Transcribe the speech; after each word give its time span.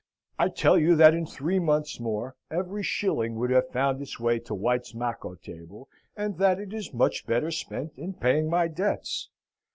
I 0.39 0.49
tell 0.49 0.79
you 0.79 0.95
that 0.95 1.13
in 1.13 1.27
three 1.27 1.59
months 1.59 1.99
more 1.99 2.35
every 2.49 2.81
shilling 2.81 3.35
would 3.35 3.51
have 3.51 3.69
found 3.69 4.01
its 4.01 4.19
way 4.19 4.39
to 4.39 4.55
White's 4.55 4.95
macco 4.95 5.35
table, 5.35 5.89
and 6.17 6.39
that 6.39 6.59
it 6.59 6.73
is 6.73 6.91
much 6.91 7.27
better 7.27 7.51
spent 7.51 7.93
in 7.99 8.15
paying 8.15 8.49
my 8.49 8.67
debts. 8.67 9.29